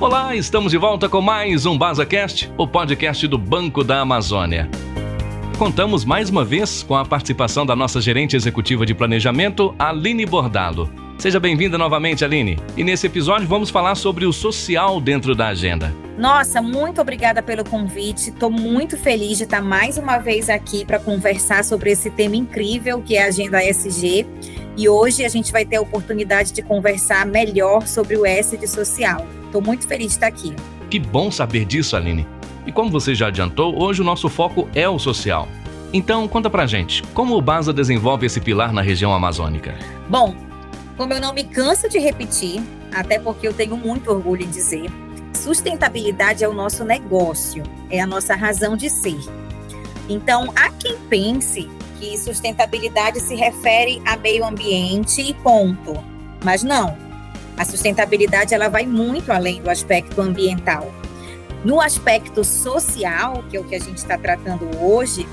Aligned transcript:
Olá, 0.00 0.36
estamos 0.36 0.70
de 0.70 0.78
volta 0.78 1.08
com 1.08 1.20
mais 1.20 1.66
um 1.66 1.76
BasaCast, 1.76 2.52
o 2.56 2.68
podcast 2.68 3.26
do 3.26 3.36
Banco 3.36 3.82
da 3.82 3.98
Amazônia. 3.98 4.70
Contamos 5.58 6.04
mais 6.04 6.30
uma 6.30 6.44
vez 6.44 6.84
com 6.84 6.94
a 6.94 7.04
participação 7.04 7.66
da 7.66 7.74
nossa 7.74 8.00
gerente 8.00 8.36
executiva 8.36 8.86
de 8.86 8.94
planejamento, 8.94 9.74
Aline 9.76 10.24
Bordalo. 10.24 10.88
Seja 11.18 11.40
bem-vinda 11.40 11.76
novamente, 11.76 12.24
Aline. 12.24 12.60
E 12.76 12.84
nesse 12.84 13.08
episódio 13.08 13.48
vamos 13.48 13.70
falar 13.70 13.96
sobre 13.96 14.24
o 14.24 14.32
social 14.32 15.00
dentro 15.00 15.34
da 15.34 15.48
agenda. 15.48 15.92
Nossa, 16.16 16.62
muito 16.62 17.00
obrigada 17.00 17.42
pelo 17.42 17.64
convite. 17.64 18.30
Estou 18.30 18.52
muito 18.52 18.96
feliz 18.96 19.38
de 19.38 19.44
estar 19.44 19.60
mais 19.60 19.98
uma 19.98 20.18
vez 20.18 20.48
aqui 20.48 20.84
para 20.84 21.00
conversar 21.00 21.64
sobre 21.64 21.90
esse 21.90 22.08
tema 22.08 22.36
incrível 22.36 23.02
que 23.02 23.16
é 23.16 23.24
a 23.24 23.26
Agenda 23.26 23.60
SG. 23.64 24.24
E 24.78 24.88
hoje 24.88 25.24
a 25.24 25.28
gente 25.28 25.50
vai 25.50 25.64
ter 25.64 25.74
a 25.74 25.80
oportunidade 25.80 26.52
de 26.52 26.62
conversar 26.62 27.26
melhor 27.26 27.84
sobre 27.84 28.16
o 28.16 28.24
S 28.24 28.56
de 28.56 28.68
social. 28.68 29.26
Estou 29.46 29.60
muito 29.60 29.88
feliz 29.88 30.06
de 30.06 30.12
estar 30.12 30.28
aqui. 30.28 30.54
Que 30.88 31.00
bom 31.00 31.32
saber 31.32 31.64
disso, 31.64 31.96
Aline. 31.96 32.24
E 32.64 32.70
como 32.70 32.88
você 32.88 33.12
já 33.12 33.26
adiantou, 33.26 33.76
hoje 33.82 34.02
o 34.02 34.04
nosso 34.04 34.28
foco 34.28 34.68
é 34.76 34.88
o 34.88 34.96
social. 34.96 35.48
Então, 35.92 36.28
conta 36.28 36.48
pra 36.48 36.64
gente, 36.64 37.02
como 37.12 37.36
o 37.36 37.42
BASA 37.42 37.72
desenvolve 37.72 38.26
esse 38.26 38.40
pilar 38.40 38.72
na 38.72 38.80
região 38.80 39.12
amazônica? 39.12 39.74
Bom, 40.08 40.36
como 40.96 41.12
eu 41.12 41.20
não 41.20 41.34
me 41.34 41.42
canso 41.42 41.88
de 41.88 41.98
repetir, 41.98 42.62
até 42.94 43.18
porque 43.18 43.48
eu 43.48 43.52
tenho 43.52 43.76
muito 43.76 44.08
orgulho 44.08 44.44
em 44.44 44.50
dizer, 44.50 44.88
sustentabilidade 45.34 46.44
é 46.44 46.48
o 46.48 46.54
nosso 46.54 46.84
negócio, 46.84 47.64
é 47.90 48.00
a 48.00 48.06
nossa 48.06 48.36
razão 48.36 48.76
de 48.76 48.88
ser. 48.88 49.18
Então, 50.08 50.52
há 50.54 50.70
quem 50.70 50.96
pense 51.10 51.68
que 51.98 52.16
sustentabilidade 52.16 53.20
se 53.20 53.34
refere 53.34 54.00
a 54.04 54.16
meio 54.16 54.44
ambiente 54.44 55.20
e 55.20 55.34
ponto. 55.34 56.02
Mas 56.44 56.62
não. 56.62 56.96
A 57.56 57.64
sustentabilidade 57.64 58.54
ela 58.54 58.68
vai 58.68 58.86
muito 58.86 59.32
além 59.32 59.60
do 59.60 59.68
aspecto 59.68 60.20
ambiental. 60.20 60.92
No 61.64 61.80
aspecto 61.80 62.44
social, 62.44 63.42
que 63.50 63.56
é 63.56 63.60
o 63.60 63.64
que 63.64 63.74
a 63.74 63.80
gente 63.80 63.98
está 63.98 64.16
tratando 64.16 64.68
hoje, 64.80 65.26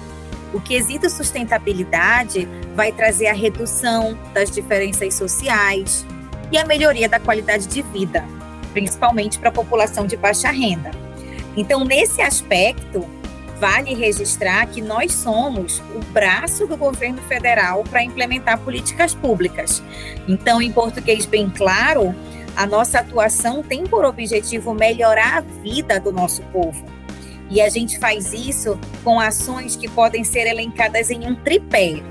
o 0.54 0.60
quesito 0.60 1.10
sustentabilidade 1.10 2.48
vai 2.74 2.92
trazer 2.92 3.28
a 3.28 3.34
redução 3.34 4.18
das 4.34 4.50
diferenças 4.50 5.14
sociais 5.14 6.06
e 6.52 6.58
a 6.58 6.66
melhoria 6.66 7.08
da 7.08 7.20
qualidade 7.20 7.68
de 7.68 7.82
vida, 7.84 8.26
principalmente 8.74 9.38
para 9.38 9.50
a 9.50 9.52
população 9.52 10.08
de 10.08 10.18
baixa 10.18 10.50
renda. 10.50 10.92
Então, 11.56 11.86
nesse 11.86 12.22
aspecto, 12.22 13.06
vale 13.60 13.94
registrar 13.94 14.66
que 14.68 14.82
nós 14.82 15.14
somos 15.14 15.82
o 15.96 16.00
braço 16.12 16.68
do 16.68 16.76
governo 16.76 17.22
federal 17.24 17.84
para 17.84 18.04
implementar 18.04 18.60
políticas 18.60 19.14
públicas. 19.14 19.82
Então, 20.28 20.62
em 20.62 20.72
português 20.72 21.26
bem 21.26 21.50
claro, 21.50 22.14
a 22.56 22.66
nossa 22.66 23.00
atuação 23.00 23.64
tem 23.64 23.86
por 23.86 24.06
objetivo 24.06 24.74
melhorar 24.74 25.38
a 25.38 25.42
vida 25.42 26.00
do 26.00 26.12
nosso 26.12 26.42
povo. 26.44 26.86
E 27.50 27.62
a 27.62 27.70
gente 27.70 28.00
faz 28.00 28.34
isso 28.34 28.80
com 29.04 29.20
ações 29.20 29.76
que 29.76 29.88
podem 29.88 30.24
ser 30.24 30.48
elencadas 30.48 31.10
em 31.10 31.28
um 31.28 31.36
tripé: 31.36 32.02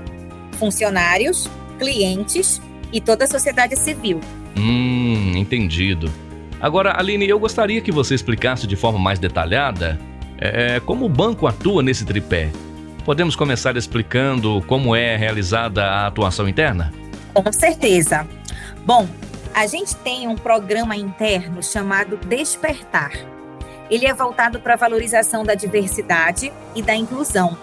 funcionários, 0.53 1.49
clientes 1.77 2.61
e 2.91 3.01
toda 3.01 3.25
a 3.25 3.27
sociedade 3.27 3.75
civil. 3.75 4.21
Hum, 4.57 5.33
entendido. 5.35 6.11
Agora, 6.61 6.97
Aline, 6.97 7.27
eu 7.27 7.37
gostaria 7.37 7.81
que 7.81 7.91
você 7.91 8.15
explicasse 8.15 8.65
de 8.65 8.75
forma 8.77 8.97
mais 8.97 9.19
detalhada 9.19 9.99
é, 10.39 10.79
como 10.79 11.05
o 11.05 11.09
banco 11.09 11.47
atua 11.47 11.81
nesse 11.81 12.05
tripé. 12.05 12.51
Podemos 13.03 13.35
começar 13.35 13.77
explicando 13.77 14.63
como 14.67 14.95
é 14.95 15.15
realizada 15.15 15.83
a 15.83 16.07
atuação 16.07 16.49
interna? 16.49 16.91
Com 17.33 17.51
certeza. 17.51 18.27
Bom, 18.85 19.07
a 19.53 19.67
gente 19.67 19.95
tem 19.97 20.27
um 20.27 20.35
programa 20.35 20.95
interno 20.95 21.61
chamado 21.61 22.17
Despertar. 22.17 23.11
Ele 23.89 24.07
é 24.07 24.13
voltado 24.13 24.59
para 24.59 24.73
a 24.73 24.77
valorização 24.77 25.43
da 25.43 25.53
diversidade 25.53 26.51
e 26.75 26.81
da 26.81 26.95
inclusão. 26.95 27.57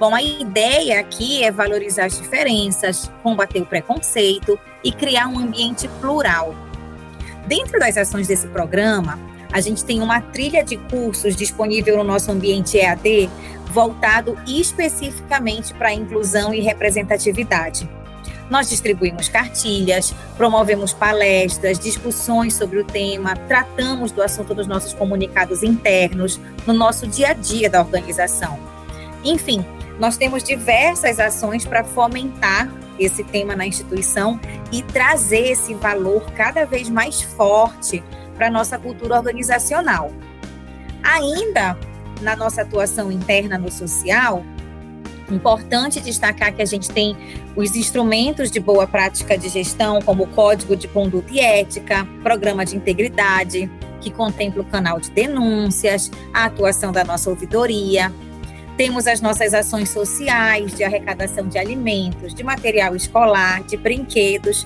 Bom, 0.00 0.14
a 0.14 0.22
ideia 0.22 1.00
aqui 1.00 1.44
é 1.44 1.52
valorizar 1.52 2.06
as 2.06 2.18
diferenças, 2.18 3.10
combater 3.22 3.60
o 3.60 3.66
preconceito 3.66 4.58
e 4.82 4.90
criar 4.90 5.28
um 5.28 5.38
ambiente 5.38 5.88
plural. 6.00 6.54
Dentro 7.46 7.78
das 7.78 7.96
ações 7.96 8.26
desse 8.26 8.48
programa, 8.48 9.18
a 9.54 9.60
gente 9.60 9.84
tem 9.84 10.02
uma 10.02 10.20
trilha 10.20 10.64
de 10.64 10.76
cursos 10.76 11.36
disponível 11.36 11.96
no 11.96 12.02
nosso 12.02 12.28
ambiente 12.28 12.76
EAD 12.76 13.30
voltado 13.66 14.36
especificamente 14.48 15.72
para 15.72 15.94
inclusão 15.94 16.52
e 16.52 16.60
representatividade. 16.60 17.88
Nós 18.50 18.68
distribuímos 18.68 19.28
cartilhas, 19.28 20.12
promovemos 20.36 20.92
palestras, 20.92 21.78
discussões 21.78 22.54
sobre 22.54 22.80
o 22.80 22.84
tema, 22.84 23.36
tratamos 23.46 24.10
do 24.10 24.22
assunto 24.22 24.56
nos 24.56 24.66
nossos 24.66 24.92
comunicados 24.92 25.62
internos, 25.62 26.40
no 26.66 26.72
nosso 26.72 27.06
dia 27.06 27.28
a 27.28 27.32
dia 27.32 27.70
da 27.70 27.80
organização. 27.80 28.58
Enfim, 29.22 29.64
nós 30.00 30.16
temos 30.16 30.42
diversas 30.42 31.20
ações 31.20 31.64
para 31.64 31.84
fomentar 31.84 32.68
esse 32.98 33.22
tema 33.22 33.54
na 33.54 33.64
instituição 33.64 34.38
e 34.72 34.82
trazer 34.82 35.52
esse 35.52 35.74
valor 35.74 36.24
cada 36.32 36.64
vez 36.64 36.90
mais 36.90 37.22
forte 37.22 38.02
para 38.34 38.48
a 38.48 38.50
nossa 38.50 38.78
cultura 38.78 39.16
organizacional. 39.16 40.10
Ainda 41.02 41.78
na 42.20 42.36
nossa 42.36 42.62
atuação 42.62 43.10
interna 43.10 43.58
no 43.58 43.70
social, 43.70 44.44
importante 45.30 46.00
destacar 46.00 46.54
que 46.54 46.62
a 46.62 46.64
gente 46.64 46.90
tem 46.90 47.16
os 47.56 47.74
instrumentos 47.76 48.50
de 48.50 48.60
boa 48.60 48.86
prática 48.86 49.38
de 49.38 49.48
gestão, 49.48 50.00
como 50.02 50.24
o 50.24 50.26
Código 50.28 50.76
de 50.76 50.88
Conduta 50.88 51.32
e 51.32 51.40
Ética, 51.40 52.06
Programa 52.22 52.64
de 52.64 52.76
Integridade, 52.76 53.70
que 54.00 54.10
contempla 54.10 54.62
o 54.62 54.66
canal 54.66 55.00
de 55.00 55.10
denúncias, 55.10 56.10
a 56.32 56.44
atuação 56.44 56.92
da 56.92 57.04
nossa 57.04 57.30
ouvidoria. 57.30 58.12
Temos 58.76 59.06
as 59.06 59.20
nossas 59.20 59.54
ações 59.54 59.88
sociais 59.90 60.74
de 60.74 60.82
arrecadação 60.82 61.48
de 61.48 61.58
alimentos, 61.58 62.34
de 62.34 62.42
material 62.42 62.94
escolar, 62.96 63.62
de 63.62 63.76
brinquedos. 63.76 64.64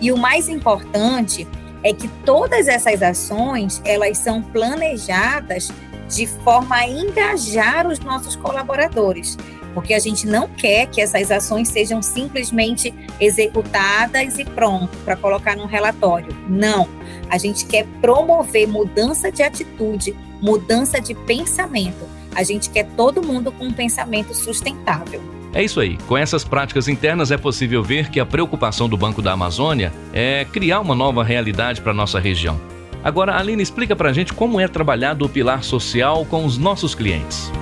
E 0.00 0.10
o 0.10 0.18
mais 0.18 0.48
importante 0.48 1.46
é 1.84 1.92
que 1.92 2.08
todas 2.24 2.66
essas 2.66 3.02
ações, 3.02 3.80
elas 3.84 4.18
são 4.18 4.42
planejadas 4.42 5.70
de 6.08 6.26
forma 6.26 6.76
a 6.76 6.88
engajar 6.88 7.86
os 7.86 8.00
nossos 8.00 8.34
colaboradores, 8.34 9.36
porque 9.74 9.92
a 9.92 9.98
gente 9.98 10.26
não 10.26 10.48
quer 10.48 10.86
que 10.86 11.00
essas 11.00 11.30
ações 11.30 11.68
sejam 11.68 12.00
simplesmente 12.00 12.94
executadas 13.20 14.38
e 14.38 14.44
pronto 14.44 14.96
para 14.98 15.16
colocar 15.16 15.56
num 15.56 15.66
relatório. 15.66 16.34
Não, 16.48 16.88
a 17.28 17.36
gente 17.36 17.66
quer 17.66 17.86
promover 18.00 18.66
mudança 18.66 19.30
de 19.30 19.42
atitude, 19.42 20.16
mudança 20.40 21.00
de 21.00 21.14
pensamento. 21.14 22.08
A 22.34 22.42
gente 22.42 22.70
quer 22.70 22.86
todo 22.96 23.22
mundo 23.22 23.52
com 23.52 23.66
um 23.66 23.72
pensamento 23.72 24.34
sustentável. 24.34 25.22
É 25.54 25.62
isso 25.62 25.78
aí. 25.78 25.96
Com 26.08 26.18
essas 26.18 26.42
práticas 26.42 26.88
internas 26.88 27.30
é 27.30 27.36
possível 27.36 27.80
ver 27.80 28.10
que 28.10 28.18
a 28.18 28.26
preocupação 28.26 28.88
do 28.88 28.96
Banco 28.96 29.22
da 29.22 29.32
Amazônia 29.32 29.92
é 30.12 30.44
criar 30.44 30.80
uma 30.80 30.96
nova 30.96 31.22
realidade 31.22 31.80
para 31.80 31.94
nossa 31.94 32.18
região. 32.18 32.60
Agora, 33.04 33.38
Aline, 33.38 33.62
explica 33.62 33.94
para 33.94 34.10
a 34.10 34.12
gente 34.12 34.32
como 34.32 34.58
é 34.58 34.66
trabalhado 34.66 35.24
o 35.24 35.28
pilar 35.28 35.62
social 35.62 36.24
com 36.26 36.44
os 36.44 36.58
nossos 36.58 36.92
clientes. 36.92 37.52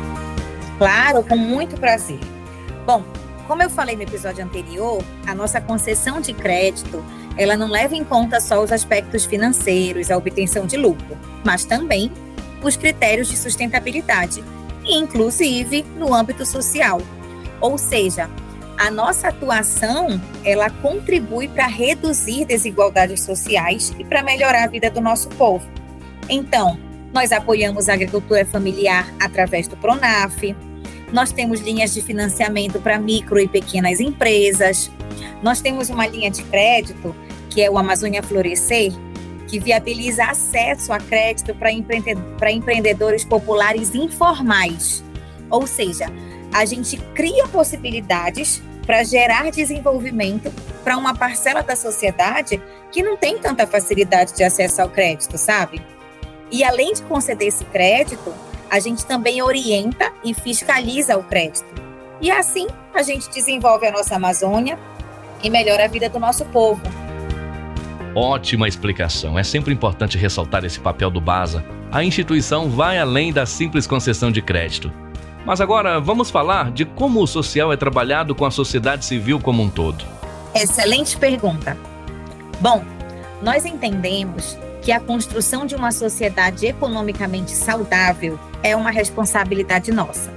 Claro, 0.78 1.22
com 1.22 1.36
muito 1.36 1.78
prazer. 1.78 2.18
Bom, 2.86 3.04
como 3.46 3.62
eu 3.62 3.68
falei 3.68 3.94
no 3.94 4.02
episódio 4.02 4.42
anterior, 4.42 5.04
a 5.26 5.34
nossa 5.34 5.60
concessão 5.60 6.18
de 6.20 6.32
crédito, 6.32 7.04
ela 7.36 7.56
não 7.56 7.68
leva 7.68 7.94
em 7.94 8.04
conta 8.04 8.40
só 8.40 8.62
os 8.62 8.72
aspectos 8.72 9.26
financeiros, 9.26 10.10
a 10.10 10.16
obtenção 10.16 10.64
de 10.64 10.78
lucro, 10.78 11.18
mas 11.44 11.66
também 11.66 12.10
os 12.62 12.74
critérios 12.74 13.28
de 13.28 13.36
sustentabilidade, 13.36 14.42
inclusive 14.84 15.84
no 15.98 16.14
âmbito 16.14 16.46
social, 16.46 17.02
ou 17.62 17.78
seja, 17.78 18.28
a 18.76 18.90
nossa 18.90 19.28
atuação, 19.28 20.20
ela 20.44 20.68
contribui 20.68 21.46
para 21.46 21.66
reduzir 21.66 22.44
desigualdades 22.44 23.22
sociais 23.22 23.94
e 23.98 24.04
para 24.04 24.22
melhorar 24.22 24.64
a 24.64 24.66
vida 24.66 24.90
do 24.90 25.00
nosso 25.00 25.28
povo. 25.30 25.64
Então, 26.28 26.78
nós 27.12 27.30
apoiamos 27.30 27.88
a 27.88 27.94
agricultura 27.94 28.44
familiar 28.44 29.06
através 29.20 29.68
do 29.68 29.76
Pronaf. 29.76 30.56
Nós 31.12 31.30
temos 31.30 31.60
linhas 31.60 31.94
de 31.94 32.02
financiamento 32.02 32.80
para 32.80 32.98
micro 32.98 33.38
e 33.38 33.46
pequenas 33.46 34.00
empresas. 34.00 34.90
Nós 35.42 35.60
temos 35.60 35.88
uma 35.88 36.06
linha 36.06 36.30
de 36.30 36.42
crédito, 36.44 37.14
que 37.50 37.62
é 37.62 37.70
o 37.70 37.78
Amazônia 37.78 38.22
Florescer, 38.22 38.92
que 39.46 39.60
viabiliza 39.60 40.24
acesso 40.24 40.92
a 40.92 40.98
crédito 40.98 41.54
para 41.54 42.50
empreendedores 42.50 43.24
populares 43.24 43.94
informais. 43.94 45.04
Ou 45.50 45.66
seja, 45.66 46.06
a 46.52 46.64
gente 46.64 46.96
cria 47.14 47.48
possibilidades 47.48 48.62
para 48.86 49.02
gerar 49.04 49.50
desenvolvimento 49.50 50.52
para 50.84 50.96
uma 50.96 51.14
parcela 51.14 51.62
da 51.62 51.76
sociedade 51.76 52.60
que 52.90 53.02
não 53.02 53.16
tem 53.16 53.38
tanta 53.38 53.66
facilidade 53.66 54.34
de 54.34 54.42
acesso 54.42 54.82
ao 54.82 54.88
crédito, 54.88 55.38
sabe? 55.38 55.80
E 56.50 56.62
além 56.62 56.92
de 56.92 57.02
conceder 57.02 57.48
esse 57.48 57.64
crédito, 57.64 58.32
a 58.70 58.78
gente 58.78 59.06
também 59.06 59.40
orienta 59.40 60.12
e 60.24 60.34
fiscaliza 60.34 61.16
o 61.16 61.22
crédito. 61.22 61.72
E 62.20 62.30
assim 62.30 62.66
a 62.94 63.02
gente 63.02 63.30
desenvolve 63.30 63.86
a 63.86 63.92
nossa 63.92 64.16
Amazônia 64.16 64.78
e 65.42 65.48
melhora 65.48 65.84
a 65.84 65.88
vida 65.88 66.08
do 66.08 66.18
nosso 66.18 66.44
povo. 66.46 66.82
Ótima 68.14 68.68
explicação. 68.68 69.38
É 69.38 69.42
sempre 69.42 69.72
importante 69.72 70.18
ressaltar 70.18 70.64
esse 70.64 70.78
papel 70.78 71.10
do 71.10 71.20
BASA. 71.20 71.64
A 71.90 72.04
instituição 72.04 72.68
vai 72.68 72.98
além 72.98 73.32
da 73.32 73.46
simples 73.46 73.86
concessão 73.86 74.30
de 74.30 74.42
crédito. 74.42 74.92
Mas 75.44 75.60
agora 75.60 76.00
vamos 76.00 76.30
falar 76.30 76.70
de 76.70 76.84
como 76.84 77.22
o 77.22 77.26
social 77.26 77.72
é 77.72 77.76
trabalhado 77.76 78.34
com 78.34 78.44
a 78.44 78.50
sociedade 78.50 79.04
civil 79.04 79.40
como 79.40 79.62
um 79.62 79.68
todo. 79.68 80.04
Excelente 80.54 81.16
pergunta. 81.16 81.76
Bom, 82.60 82.84
nós 83.42 83.64
entendemos 83.64 84.56
que 84.82 84.92
a 84.92 85.00
construção 85.00 85.66
de 85.66 85.74
uma 85.74 85.90
sociedade 85.90 86.66
economicamente 86.66 87.52
saudável 87.52 88.38
é 88.62 88.76
uma 88.76 88.90
responsabilidade 88.90 89.90
nossa. 89.90 90.32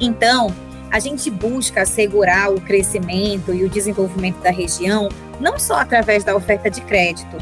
Então, 0.00 0.54
a 0.90 1.00
gente 1.00 1.30
busca 1.30 1.82
assegurar 1.82 2.52
o 2.52 2.60
crescimento 2.60 3.52
e 3.52 3.64
o 3.64 3.68
desenvolvimento 3.68 4.40
da 4.40 4.50
região 4.50 5.08
não 5.40 5.58
só 5.58 5.80
através 5.80 6.22
da 6.22 6.36
oferta 6.36 6.70
de 6.70 6.80
crédito, 6.82 7.36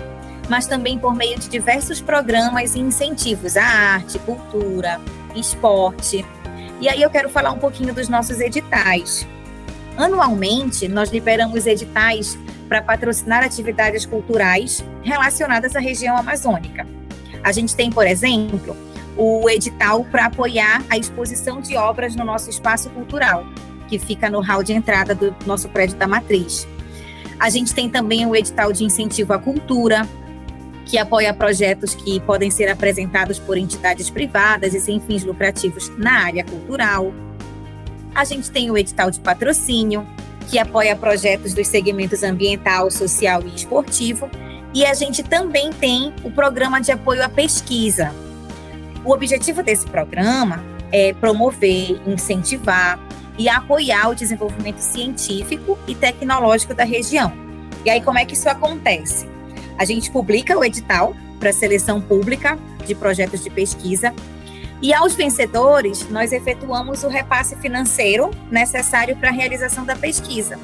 mas 0.48 0.66
também 0.66 0.98
por 0.98 1.14
meio 1.14 1.38
de 1.38 1.48
diversos 1.48 2.00
programas 2.00 2.74
e 2.74 2.80
incentivos 2.80 3.56
à 3.56 3.64
arte, 3.64 4.18
cultura, 4.20 5.00
esporte. 5.34 6.24
E 6.82 6.88
aí 6.88 7.00
eu 7.00 7.10
quero 7.10 7.30
falar 7.30 7.52
um 7.52 7.60
pouquinho 7.60 7.94
dos 7.94 8.08
nossos 8.08 8.40
editais. 8.40 9.24
Anualmente, 9.96 10.88
nós 10.88 11.10
liberamos 11.10 11.64
editais 11.64 12.36
para 12.68 12.82
patrocinar 12.82 13.44
atividades 13.44 14.04
culturais 14.04 14.84
relacionadas 15.00 15.76
à 15.76 15.78
região 15.78 16.16
amazônica. 16.16 16.84
A 17.44 17.52
gente 17.52 17.76
tem, 17.76 17.88
por 17.88 18.04
exemplo, 18.04 18.76
o 19.16 19.48
edital 19.48 20.04
para 20.06 20.24
apoiar 20.24 20.82
a 20.90 20.98
exposição 20.98 21.60
de 21.60 21.76
obras 21.76 22.16
no 22.16 22.24
nosso 22.24 22.50
espaço 22.50 22.90
cultural, 22.90 23.46
que 23.86 23.96
fica 23.96 24.28
no 24.28 24.40
hall 24.40 24.64
de 24.64 24.72
entrada 24.72 25.14
do 25.14 25.32
nosso 25.46 25.68
prédio 25.68 25.96
da 25.96 26.08
Matriz. 26.08 26.66
A 27.38 27.48
gente 27.48 27.72
tem 27.72 27.88
também 27.88 28.26
o 28.26 28.34
edital 28.34 28.72
de 28.72 28.82
incentivo 28.82 29.32
à 29.32 29.38
cultura, 29.38 30.04
que 30.86 30.98
apoia 30.98 31.32
projetos 31.32 31.94
que 31.94 32.20
podem 32.20 32.50
ser 32.50 32.68
apresentados 32.68 33.38
por 33.38 33.56
entidades 33.56 34.10
privadas 34.10 34.74
e 34.74 34.80
sem 34.80 35.00
fins 35.00 35.24
lucrativos 35.24 35.90
na 35.96 36.24
área 36.24 36.44
cultural. 36.44 37.12
A 38.14 38.24
gente 38.24 38.50
tem 38.50 38.70
o 38.70 38.76
edital 38.76 39.10
de 39.10 39.20
patrocínio, 39.20 40.06
que 40.48 40.58
apoia 40.58 40.94
projetos 40.94 41.54
dos 41.54 41.68
segmentos 41.68 42.22
ambiental, 42.22 42.90
social 42.90 43.42
e 43.42 43.54
esportivo. 43.54 44.28
E 44.74 44.84
a 44.84 44.94
gente 44.94 45.22
também 45.22 45.70
tem 45.70 46.12
o 46.24 46.30
programa 46.30 46.80
de 46.80 46.90
apoio 46.90 47.22
à 47.22 47.28
pesquisa, 47.28 48.12
o 49.04 49.12
objetivo 49.12 49.62
desse 49.64 49.84
programa 49.86 50.62
é 50.92 51.12
promover, 51.14 52.00
incentivar 52.06 53.00
e 53.36 53.48
apoiar 53.48 54.10
o 54.10 54.14
desenvolvimento 54.14 54.78
científico 54.78 55.76
e 55.88 55.94
tecnológico 55.94 56.72
da 56.72 56.84
região. 56.84 57.32
E 57.84 57.90
aí, 57.90 58.00
como 58.00 58.18
é 58.18 58.24
que 58.24 58.34
isso 58.34 58.48
acontece? 58.48 59.26
A 59.78 59.84
gente 59.84 60.10
publica 60.10 60.58
o 60.58 60.64
edital 60.64 61.14
para 61.38 61.52
seleção 61.52 62.00
pública 62.00 62.58
de 62.86 62.94
projetos 62.94 63.42
de 63.42 63.50
pesquisa 63.50 64.14
e 64.80 64.92
aos 64.92 65.14
vencedores, 65.14 66.08
nós 66.10 66.32
efetuamos 66.32 67.04
o 67.04 67.08
repasse 67.08 67.54
financeiro 67.56 68.30
necessário 68.50 69.16
para 69.16 69.28
a 69.28 69.32
realização 69.32 69.84
da 69.84 69.94
pesquisa. 69.94 70.58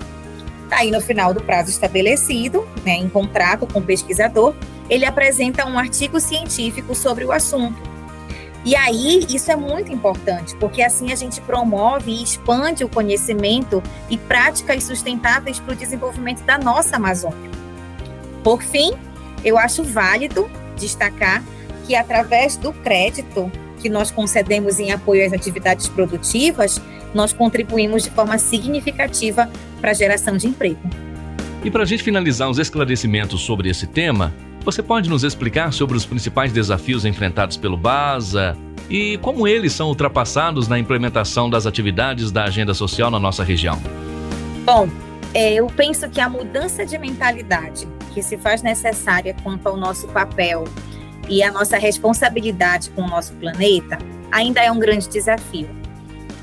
Aí, 0.71 0.91
no 0.91 1.01
final 1.01 1.33
do 1.33 1.41
prazo 1.41 1.71
estabelecido, 1.71 2.67
né, 2.85 2.95
em 2.95 3.09
contrato 3.09 3.67
com 3.67 3.79
o 3.79 3.83
pesquisador, 3.83 4.55
ele 4.91 5.05
apresenta 5.05 5.67
um 5.67 5.79
artigo 5.79 6.21
científico 6.21 6.95
sobre 6.95 7.25
o 7.25 7.33
assunto, 7.33 7.81
e 8.65 8.75
aí, 8.75 9.25
isso 9.31 9.51
é 9.51 9.57
muito 9.57 9.93
importante, 9.93 10.55
porque 10.57 10.83
assim 10.83 11.13
a 11.13 11.17
gente 11.17 11.41
promove 11.41 12.11
e 12.11 12.23
expande 12.23 12.85
o 12.85 12.89
conhecimento 12.89 13.83
e 14.11 14.19
práticas 14.19 14.85
sustentáveis 14.85 15.59
para 15.61 15.73
o 15.73 15.77
desenvolvimento 15.77 16.43
da 16.43 16.59
nossa 16.59 16.97
Amazônia. 16.97 17.51
Por 18.49 18.63
fim, 18.63 18.93
eu 19.45 19.59
acho 19.59 19.85
válido 19.85 20.51
destacar 20.75 21.45
que, 21.87 21.95
através 21.95 22.57
do 22.57 22.73
crédito 22.73 23.53
que 23.79 23.91
nós 23.91 24.11
concedemos 24.11 24.81
em 24.81 24.91
apoio 24.91 25.27
às 25.27 25.35
atividades 25.35 25.87
produtivas, 25.87 26.81
nós 27.15 27.31
contribuímos 27.31 28.05
de 28.05 28.11
forma 28.11 28.39
significativa 28.39 29.51
para 29.83 29.91
a 29.91 29.93
geração 29.93 30.39
de 30.39 30.47
emprego. 30.47 30.81
E 31.63 31.71
para 31.71 31.83
a 31.83 31.85
gente 31.85 32.03
finalizar 32.03 32.49
os 32.49 32.59
esclarecimentos 32.59 33.43
sobre 33.43 33.69
esse 33.69 33.87
tema, 33.87 34.33
você 34.65 34.83
pode 34.83 35.11
nos 35.11 35.25
explicar 35.25 35.71
sobre 35.71 35.99
os 35.99 36.07
principais 36.07 36.51
desafios 36.51 37.05
enfrentados 37.05 37.59
pelo 37.59 37.77
BASA 37.77 38.57
e 38.89 39.19
como 39.19 39.47
eles 39.47 39.75
são 39.75 39.89
ultrapassados 39.89 40.69
na 40.69 40.79
implementação 40.79 41.51
das 41.51 41.67
atividades 41.67 42.33
da 42.33 42.45
agenda 42.45 42.73
social 42.73 43.11
na 43.11 43.21
nossa 43.21 43.45
região? 43.45 43.79
Bom, 44.65 44.89
é, 45.35 45.55
eu 45.55 45.67
penso 45.67 46.09
que 46.09 46.21
a 46.21 46.29
mudança 46.29 46.85
de 46.85 46.97
mentalidade 46.99 47.87
que 48.15 48.23
se 48.23 48.37
faz 48.37 48.63
necessária 48.63 49.35
quanto 49.43 49.67
ao 49.69 49.77
nosso 49.77 50.09
papel 50.09 50.65
e 51.29 51.43
a 51.43 51.53
nossa 51.53 51.77
responsabilidade 51.77 52.91
com 52.91 53.03
o 53.03 53.09
nosso 53.09 53.35
planeta 53.35 53.99
ainda 54.33 54.61
é 54.61 54.71
um 54.71 54.79
grande 54.79 55.09
desafio. 55.09 55.69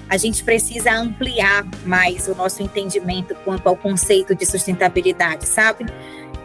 A 0.08 0.18
gente 0.18 0.44
precisa 0.44 0.94
ampliar 0.94 1.66
mais 1.84 2.28
o 2.28 2.36
nosso 2.36 2.62
entendimento 2.62 3.34
quanto 3.44 3.68
ao 3.68 3.76
conceito 3.76 4.36
de 4.36 4.46
sustentabilidade, 4.46 5.48
sabe? 5.48 5.86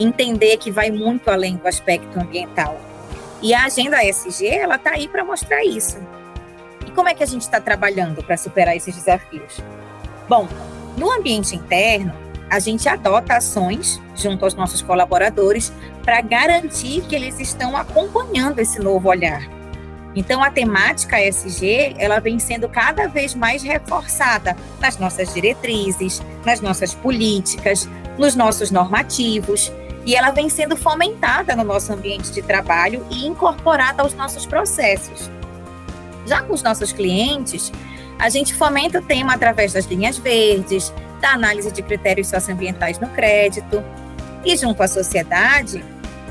entender 0.01 0.57
que 0.57 0.71
vai 0.71 0.91
muito 0.91 1.31
além 1.31 1.57
do 1.57 1.69
aspecto 1.69 2.19
ambiental. 2.19 2.81
E 3.43 3.53
a 3.53 3.65
agenda 3.65 4.03
ESG, 4.03 4.47
ela 4.47 4.77
está 4.77 4.93
aí 4.93 5.07
para 5.07 5.25
mostrar 5.25 5.63
isso. 5.65 5.99
E 6.87 6.91
como 6.91 7.09
é 7.09 7.15
que 7.15 7.23
a 7.23 7.27
gente 7.27 7.43
está 7.43 7.61
trabalhando 7.61 8.23
para 8.23 8.37
superar 8.37 8.75
esses 8.75 8.95
desafios? 8.95 9.61
Bom, 10.29 10.49
no 10.97 11.11
ambiente 11.11 11.55
interno, 11.55 12.13
a 12.51 12.59
gente 12.59 12.89
adota 12.89 13.37
ações 13.37 14.01
junto 14.15 14.45
aos 14.45 14.55
nossos 14.55 14.83
colaboradores 14.83 15.73
para 16.03 16.21
garantir 16.21 17.03
que 17.03 17.15
eles 17.15 17.39
estão 17.39 17.77
acompanhando 17.77 18.59
esse 18.59 18.81
novo 18.81 19.09
olhar. 19.09 19.49
Então, 20.15 20.43
a 20.43 20.51
temática 20.51 21.21
ESG, 21.21 21.95
ela 21.97 22.19
vem 22.19 22.41
sendo 22.41 22.69
cada 22.69 23.07
vez 23.07 23.35
mais 23.35 23.63
reforçada 23.63 24.57
nas 24.81 24.99
nossas 24.99 25.33
diretrizes, 25.33 26.21
nas 26.45 26.61
nossas 26.61 26.93
políticas, 26.93 27.89
nos 28.19 28.35
nossos 28.35 28.73
normativos 28.73 29.73
e 30.05 30.15
ela 30.15 30.31
vem 30.31 30.49
sendo 30.49 30.77
fomentada 30.77 31.55
no 31.55 31.65
nosso 31.65 31.93
ambiente 31.93 32.31
de 32.31 32.43
trabalho 32.43 33.07
e 33.11 33.27
incorporada 33.27 34.03
aos 34.03 34.15
nossos 34.15 34.47
processos. 34.47 35.31
Já 36.27 36.43
com 36.43 36.55
os 36.55 36.63
nossos 36.63 36.93
clientes, 36.93 37.73
a 38.19 38.29
gente 38.29 38.55
fomenta 38.55 38.99
o 38.99 39.03
tema 39.03 39.35
através 39.35 39.73
das 39.73 39.87
linhas 39.87 40.19
verdes, 40.19 40.93
da 41.21 41.33
análise 41.33 41.71
de 41.71 41.83
critérios 41.83 42.29
socioambientais 42.29 42.99
no 42.99 43.09
crédito. 43.09 43.83
E 44.45 44.57
junto 44.57 44.83
à 44.83 44.89
sociedade, 44.89 45.85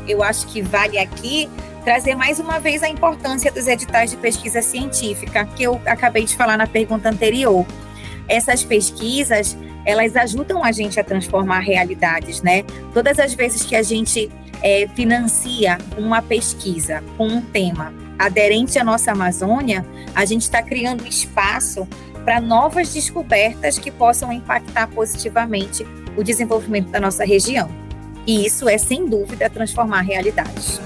eu 0.08 0.24
acho 0.24 0.48
que 0.48 0.62
vale 0.62 0.98
aqui 0.98 1.50
trazer 1.84 2.16
mais 2.16 2.40
uma 2.40 2.60
vez 2.60 2.84
a 2.84 2.90
importância 2.90 3.52
dos 3.52 3.68
editais 3.68 4.12
de 4.12 4.18
pesquisa 4.18 4.62
científica, 4.62 5.46
que 5.56 5.64
eu 5.64 5.80
acabei 5.86 6.26
de 6.26 6.36
falar 6.36 6.58
na 6.58 6.68
pergunta 6.68 7.10
anterior. 7.10 7.66
Essas 8.28 8.64
pesquisas, 8.64 9.58
elas 9.86 10.16
ajudam 10.16 10.64
a 10.64 10.72
gente 10.72 11.00
a 11.00 11.04
transformar 11.04 11.60
realidades, 11.60 12.42
né? 12.42 12.64
Todas 12.94 13.20
as 13.20 13.34
vezes 13.34 13.64
que 13.64 13.76
a 13.76 13.82
gente 13.82 14.30
é, 14.62 14.88
financia 14.96 15.78
uma 15.98 16.22
pesquisa 16.22 17.04
com 17.18 17.28
um 17.28 17.42
tema 17.42 17.94
aderente 18.20 18.78
à 18.78 18.84
nossa 18.84 19.14
Amazônia, 19.14 19.86
a 20.14 20.26
gente 20.26 20.42
está 20.42 20.62
criando 20.62 21.08
espaço 21.08 21.88
para 22.24 22.40
novas 22.40 22.94
descobertas 22.94 23.78
que 23.78 23.92
possam 23.92 24.32
impactar 24.32 24.88
positivamente 24.88 25.86
o 26.16 26.24
desenvolvimento 26.24 26.90
da 26.90 27.00
nossa 27.00 27.24
região. 27.26 27.70
E 28.26 28.46
isso 28.46 28.68
é, 28.70 28.78
sem 28.78 29.06
dúvida, 29.08 29.50
transformar 29.50 30.02
realidades. 30.02 30.82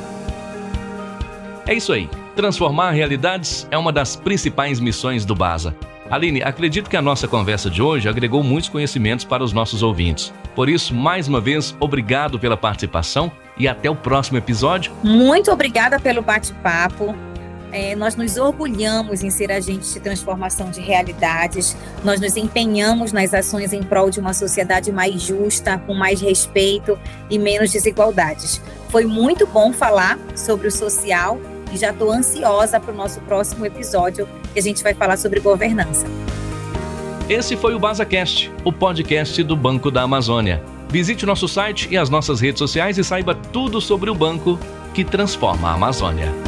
É 1.68 1.74
isso 1.74 1.92
aí. 1.92 2.10
Transformar 2.36 2.92
realidades 2.92 3.68
é 3.70 3.78
uma 3.78 3.92
das 3.92 4.16
principais 4.16 4.80
missões 4.80 5.26
do 5.26 5.36
BASA. 5.36 5.76
Aline, 6.10 6.44
acredito 6.44 6.90
que 6.90 6.98
a 6.98 7.02
nossa 7.02 7.28
conversa 7.28 7.70
de 7.70 7.82
hoje 7.82 8.08
agregou 8.08 8.44
muitos 8.44 8.70
conhecimentos 8.70 9.26
para 9.26 9.44
os 9.44 9.54
nossos 9.54 9.82
ouvintes. 9.82 10.34
Por 10.56 10.70
isso, 10.70 10.94
mais 10.94 11.28
uma 11.28 11.42
vez, 11.42 11.76
obrigado 11.80 12.38
pela 12.38 12.58
participação 12.58 13.32
e 13.58 13.68
até 13.68 13.90
o 13.90 13.96
próximo 13.96 14.38
episódio. 14.38 14.92
Muito 15.04 15.52
obrigada 15.52 16.00
pelo 16.00 16.22
bate-papo. 16.22 17.16
É, 17.74 17.96
nós 17.96 18.16
nos 18.16 18.38
orgulhamos 18.38 19.24
em 19.24 19.32
ser 19.32 19.52
agentes 19.52 19.92
de 19.92 20.00
transformação 20.00 20.70
de 20.70 20.80
realidades, 20.80 21.76
nós 22.04 22.22
nos 22.22 22.38
empenhamos 22.38 23.12
nas 23.12 23.34
ações 23.34 23.74
em 23.74 23.82
prol 23.82 24.12
de 24.12 24.20
uma 24.20 24.32
sociedade 24.32 24.92
mais 24.92 25.20
justa, 25.24 25.80
com 25.80 25.96
mais 25.96 26.22
respeito 26.22 27.00
e 27.32 27.40
menos 27.40 27.72
desigualdades. 27.72 28.62
Foi 28.90 29.06
muito 29.06 29.48
bom 29.48 29.74
falar 29.74 30.20
sobre 30.36 30.68
o 30.68 30.72
social 30.72 31.40
e 31.74 31.78
já 31.78 31.90
estou 31.90 32.12
ansiosa 32.12 32.80
para 32.80 32.94
o 32.94 32.96
nosso 32.96 33.20
próximo 33.22 33.66
episódio, 33.66 34.30
que 34.54 34.60
a 34.60 34.62
gente 34.62 34.84
vai 34.84 34.94
falar 34.94 35.18
sobre 35.18 35.40
governança. 35.40 36.06
Esse 37.28 37.58
foi 37.58 37.74
o 37.74 37.80
BasaCast, 37.80 38.52
o 38.64 38.72
podcast 38.72 39.42
do 39.42 39.56
Banco 39.56 39.90
da 39.90 40.04
Amazônia. 40.04 40.62
Visite 40.90 41.24
o 41.24 41.28
nosso 41.28 41.48
site 41.48 41.88
e 41.90 41.98
as 41.98 42.08
nossas 42.08 42.40
redes 42.40 42.60
sociais 42.60 43.00
e 43.00 43.04
saiba 43.04 43.34
tudo 43.34 43.82
sobre 43.82 44.12
o 44.12 44.14
banco 44.14 44.60
que 44.94 45.04
transforma 45.04 45.70
a 45.70 45.74
Amazônia. 45.74 46.43